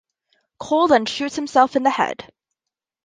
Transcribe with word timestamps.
Cole 0.59 0.87
then 0.87 1.05
shoots 1.05 1.35
himself 1.35 1.75
in 1.75 1.83
the 1.83 1.91
head. 1.91 2.33